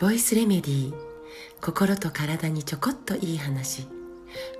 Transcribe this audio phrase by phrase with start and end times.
[0.00, 0.94] ボイスレメディー
[1.60, 3.86] 心と体にちょこっといい話。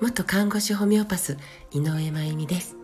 [0.00, 1.38] 元看護師ホメオパス
[1.70, 2.76] 井上真由美です。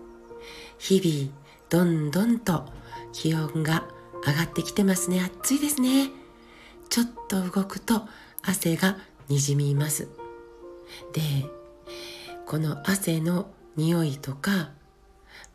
[0.79, 1.31] 日々
[1.69, 2.65] どんどんと
[3.13, 3.85] 気温が
[4.27, 5.21] 上がってきてますね。
[5.21, 6.09] 暑いですね。
[6.89, 8.03] ちょっと動くと
[8.41, 8.97] 汗が
[9.29, 10.09] にじみます。
[11.13, 11.21] で
[12.47, 14.71] この汗の匂いとか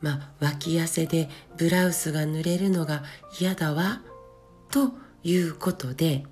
[0.02, 3.04] まあ、脇汗でブラウスが濡れるのが
[3.39, 4.02] 嫌だわ、
[4.72, 6.25] ということで、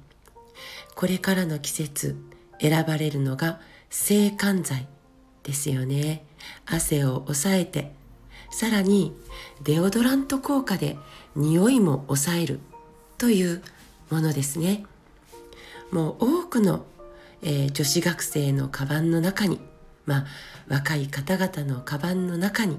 [0.95, 2.15] これからの季節
[2.59, 3.59] 選ばれるのが
[3.89, 4.87] 制汗剤
[5.43, 6.25] ですよね。
[6.65, 7.91] 汗を抑えて、
[8.51, 9.15] さらに
[9.63, 10.97] デオドラント効果で
[11.35, 12.59] 匂いも抑える
[13.17, 13.61] という
[14.09, 14.85] ものですね。
[15.91, 16.85] もう多くの、
[17.41, 19.59] えー、女子学生のカバンの中に、
[20.05, 20.25] まあ
[20.67, 22.77] 若い方々のカバンの中に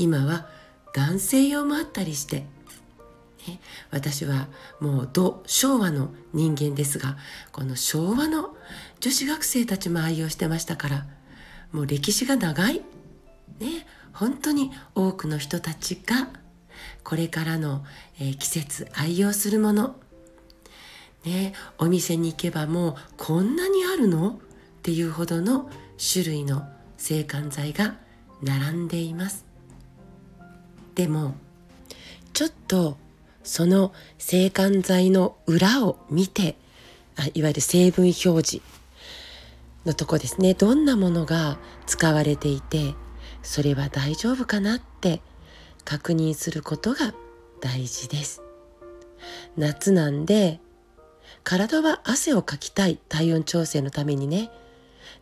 [0.00, 0.48] 今は
[0.94, 2.46] 男性用もあったりして、
[3.46, 4.48] ね、私は
[4.80, 7.18] もうど昭和の人間ですが
[7.52, 8.56] この昭和の
[9.00, 11.06] 女子学生たちも愛用してましたから
[11.70, 12.82] もう歴史が長い、
[13.58, 16.30] ね、本当に多くの人たちが
[17.04, 17.84] これからの、
[18.18, 19.96] えー、季節愛用するもの
[21.26, 24.30] ね、お店に行けばもうこんなにあるの？
[24.30, 24.36] っ
[24.82, 27.96] ていうほどの種類の制汗剤が
[28.42, 29.49] 並んでいます。
[30.94, 31.34] でも
[32.32, 32.96] ちょっと
[33.42, 36.56] その制汗剤の裏を見て
[37.16, 38.60] あいわゆる成分表示
[39.86, 40.54] のとこですね。
[40.54, 42.94] どんなものが使われていて
[43.42, 45.22] それは大丈夫かなって
[45.84, 47.14] 確認することが
[47.60, 48.42] 大事です。
[49.56, 50.60] 夏なんで
[51.44, 54.50] 体は汗をかきたい体温調整のためにね。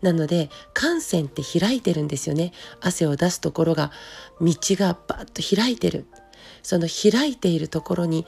[0.02, 3.90] なので汗腺って開いてるんですよね汗を出すところが
[4.40, 6.06] 道がバッと開いてる
[6.62, 8.26] その開いているところに、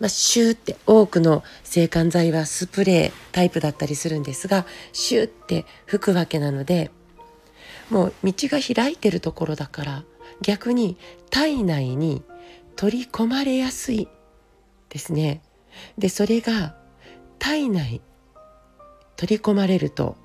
[0.00, 6.90] まあ、シューって多くの制汗剤はスプレータイプだったりするんですがシューって吹くわけなので
[7.90, 10.04] もう道が開いてるところだから
[10.40, 10.96] 逆に
[11.30, 12.22] 体内に
[12.76, 14.08] 取り込まれやすい
[14.88, 15.42] ですね。
[15.98, 16.76] でそれが
[17.38, 18.00] 体内
[19.16, 20.16] 取り込まれると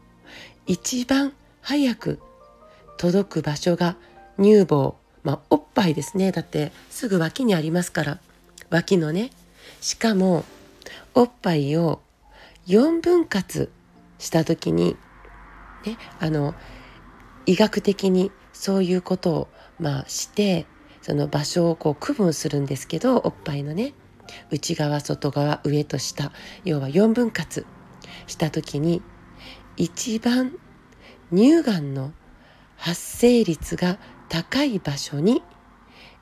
[0.68, 2.20] 一番早く
[2.98, 3.96] 届く場所が
[4.38, 6.32] 乳房、まあ、おっぱいですね。
[6.32, 8.20] だってすぐ脇にありますから。
[8.70, 9.32] 脇のね。
[9.82, 10.46] しかも
[11.14, 12.02] おっぱいを
[12.68, 13.70] 4分割
[14.20, 14.96] した時に
[15.86, 16.54] ねあの
[17.46, 19.48] 医学的にそういうことを
[19.80, 20.66] まあして
[21.02, 23.94] その場所をこう区分するんですけどおっぱいのね。
[24.52, 26.32] 内側外側上と下。
[26.64, 27.66] 要は4分割
[28.28, 29.02] した時に
[29.80, 30.60] 一番
[31.32, 32.12] 乳がんの
[32.76, 33.98] 発生率が
[34.28, 35.42] 高い場所に、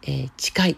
[0.03, 0.77] えー、近い、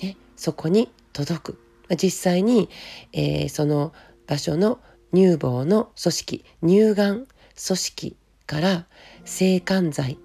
[0.00, 1.60] ね、そこに届く
[2.00, 2.68] 実際に、
[3.12, 3.92] えー、その
[4.28, 4.78] 場所の
[5.12, 8.86] 乳房の組織乳がん組織から
[9.24, 10.16] 制汗剤、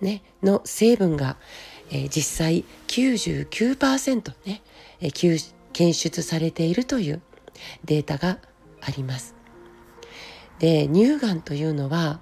[0.00, 1.36] ね、の成分が、
[1.90, 4.62] えー、実際99%ね、
[5.00, 7.22] えー、検出されているという
[7.84, 8.38] データが
[8.80, 9.41] あります。
[10.62, 12.20] で乳がんというのは、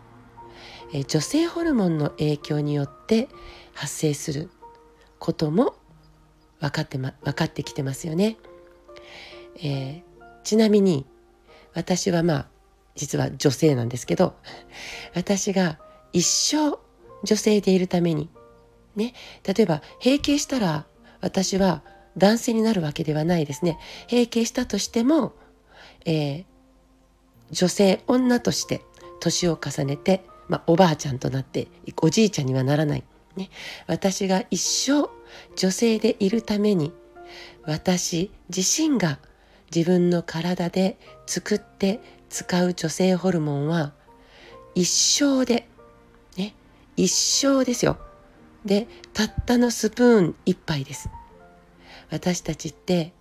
[1.08, 3.28] 女性ホルモンの影響によって
[3.74, 4.48] 発生する
[5.18, 5.74] ことも
[6.58, 8.38] 分かって,、ま、分かってきてますよね。
[9.56, 10.02] えー、
[10.42, 11.04] ちなみに
[11.74, 12.48] 私はまあ
[12.94, 14.34] 実は女性なんですけど
[15.14, 15.78] 私が
[16.14, 16.78] 一生
[17.22, 18.30] 女性でいるために
[18.96, 19.12] ね
[19.46, 20.86] 例えば閉経したら
[21.20, 21.82] 私は
[22.16, 23.78] 男性になるわけではないですね
[24.10, 25.34] 閉経したとしても、
[26.06, 26.44] えー、
[27.50, 28.82] 女性女として
[29.20, 31.68] 年を重ねて、まあ、おばあちゃんとなって
[32.02, 33.04] おじいちゃんにはならない、
[33.36, 33.50] ね、
[33.86, 35.10] 私が一生
[35.56, 36.92] 女性でいるために
[37.64, 39.18] 私自身が
[39.74, 43.92] 自分の体で作って使う女性ホルモンは
[44.74, 45.68] 一生で、
[46.36, 46.54] ね、
[46.96, 47.98] 一生ですよ。
[48.64, 51.10] で、たったのスプーン一杯です。
[52.10, 53.12] 私たちって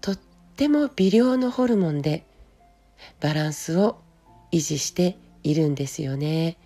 [0.00, 0.18] とっ
[0.56, 2.24] ても微量のホルモンで
[3.20, 3.98] バランスを
[4.52, 6.56] 維持しているんですよね。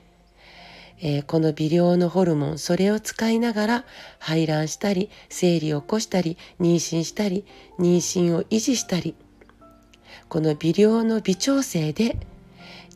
[1.03, 3.85] えー、この微量のホルモンそれを使いながら
[4.19, 7.47] 排卵したり生理を起こしたり妊娠したり
[7.79, 9.15] 妊娠を維持したり
[10.29, 12.19] この微量の微調整で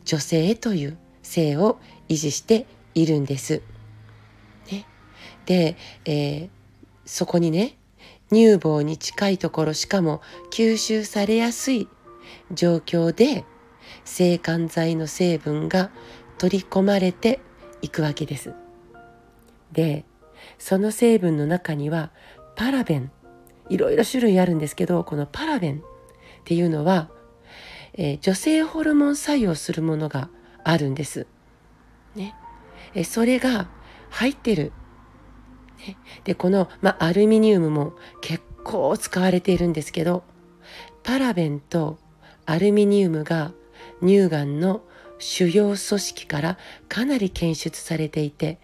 [0.03, 3.63] 女性という性を維持しているんです。
[4.71, 4.85] ね、
[5.47, 6.49] で、えー、
[7.05, 7.75] そこにね
[8.31, 10.21] 乳房に近いところしかも
[10.51, 11.87] 吸収されやすい
[12.51, 13.45] 状況で
[14.03, 15.91] 制汗剤の成分が
[16.37, 17.39] 取り込まれて
[17.81, 18.53] いくわけです。
[19.71, 20.05] で
[20.57, 22.11] その成分の中には
[22.55, 23.11] パラベン
[23.69, 25.81] いろいろ種類あるんですけどこのパラベンっ
[26.45, 27.09] ていうのは、
[27.93, 30.29] えー、女性ホルモン作用するものが
[30.63, 31.27] あるんです。
[32.15, 32.33] ね、
[32.93, 33.69] えそれが
[34.09, 34.71] 入ってる。
[35.85, 40.23] ね、でこの、まアルミニウムも結構使われているんですけど
[41.03, 41.97] パラベンと
[42.45, 43.51] アルミニウムが
[44.01, 44.81] 乳がんの
[45.17, 46.57] 主要組織から
[46.89, 48.59] かなり検出されていて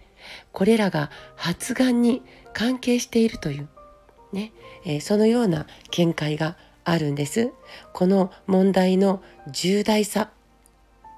[0.52, 3.68] これらが発がんに関係しているという
[4.32, 4.52] ね、
[4.84, 7.52] えー、そのような見解があるんです。
[7.92, 10.30] この問題の重大さ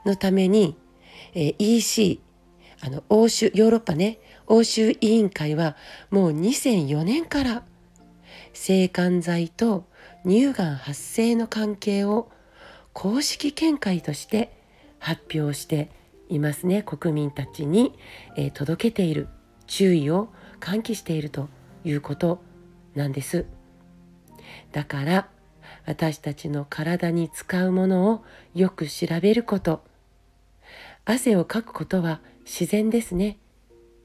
[0.05, 0.77] のために、
[1.35, 2.21] えー、EC
[2.83, 5.77] あの欧州ヨーロッパね欧州委員会は
[6.11, 7.63] もう2004年から
[8.53, 9.87] 性感剤と
[10.27, 12.31] 乳がん発生の関係を
[12.95, 14.57] 公式見解として
[14.99, 15.91] 発表して
[16.31, 16.83] いますね。
[16.83, 17.93] 国民たちに、
[18.37, 19.29] えー、届けている
[19.67, 20.31] 注意を
[20.61, 21.49] 喚起していると
[21.85, 22.41] いうこと
[22.95, 23.45] なんです。
[24.73, 25.29] だから
[25.87, 28.25] 私たちの体に使うものを
[28.55, 29.85] よく調べること。
[31.05, 33.39] 汗をかくことは自然ですね。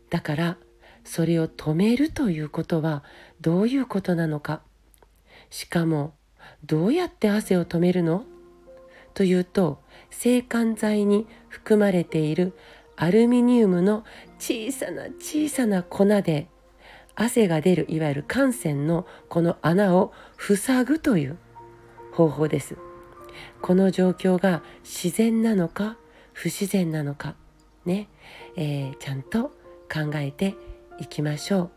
[0.10, 0.58] だから
[1.06, 3.04] それを止めるということは
[3.40, 4.62] どういうことなのか。
[5.50, 6.16] しかも
[6.66, 8.26] どうやって汗を止めるの？
[9.14, 9.80] というと
[10.10, 12.58] 制汗剤に含まれている
[12.96, 14.04] アルミニウムの
[14.40, 16.48] 小さな小さな粉で
[17.16, 21.38] 汗が出るいわゆる汗腺のこの穴を塞ぐという
[22.14, 22.78] 方法です。
[23.62, 25.98] この状況が自然なのか
[26.34, 27.36] 不自然なのか
[27.86, 28.10] ね、
[28.56, 29.52] えー、ちゃんと
[29.92, 30.56] 考えて
[31.00, 31.70] いきましょう。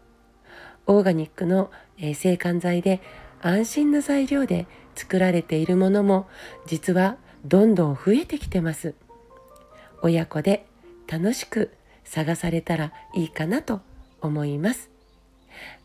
[0.86, 3.00] オーガニックの、え、制汗剤で
[3.40, 6.28] 安心な材料で作られているものも
[6.66, 8.94] 実はどんどん増えてきてます。
[10.02, 10.66] 親子で
[11.06, 11.70] 楽しく
[12.04, 13.80] 探されたらいいかなと
[14.20, 14.90] 思います。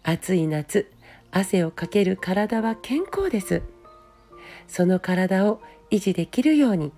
[0.04, 0.92] 暑い夏、
[1.32, 3.62] 汗をかける体は健康です。
[4.68, 5.62] その体を
[5.92, 6.92] 維持できるように、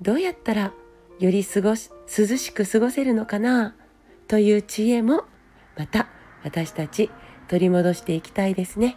[0.00, 0.72] どうやったら
[1.18, 3.74] より過ごし涼しく過ごせるのかな
[4.26, 5.24] という知恵も
[5.76, 6.08] また
[6.42, 7.10] 私たち
[7.48, 8.96] 取り戻していきたいですね。